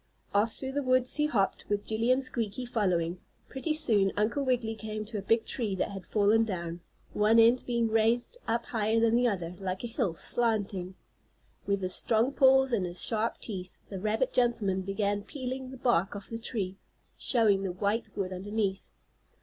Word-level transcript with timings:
Off 0.33 0.55
through 0.55 0.71
the 0.71 0.81
woods 0.81 1.17
he 1.17 1.27
hopped, 1.27 1.63
with 1.69 1.85
Jillie 1.85 2.11
and 2.11 2.23
Squeaky 2.23 2.65
following. 2.65 3.19
Pretty 3.49 3.71
soon 3.71 4.11
Uncle 4.17 4.43
Wiggily 4.43 4.73
came 4.73 5.05
to 5.05 5.19
a 5.19 5.21
big 5.21 5.45
tree 5.45 5.75
that 5.75 5.91
had 5.91 6.07
fallen 6.07 6.43
down, 6.43 6.79
one 7.13 7.37
end 7.37 7.63
being 7.67 7.87
raised 7.87 8.35
up 8.47 8.65
higher 8.65 8.99
than 8.99 9.13
the 9.15 9.27
other, 9.27 9.53
like 9.59 9.83
a 9.83 9.87
hill, 9.87 10.15
slanting. 10.15 10.95
With 11.67 11.83
his 11.83 11.93
strong 11.93 12.33
paws 12.33 12.71
and 12.73 12.87
his 12.87 12.99
sharp 13.05 13.37
teeth, 13.37 13.77
the 13.89 13.99
rabbit 13.99 14.33
gentleman 14.33 14.81
began 14.81 15.21
peeling 15.21 15.69
the 15.69 15.77
bark 15.77 16.15
off 16.15 16.31
the 16.31 16.39
tree, 16.39 16.77
showing 17.15 17.61
the 17.61 17.71
white 17.71 18.05
wood 18.17 18.33
underneath. 18.33 18.89